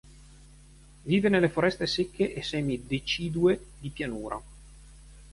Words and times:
Vive 1.03 1.29
nelle 1.29 1.47
foreste 1.49 1.85
secche 1.85 2.33
e 2.33 2.41
semi-decidue 2.41 3.65
di 3.77 3.91
pianura. 3.91 4.41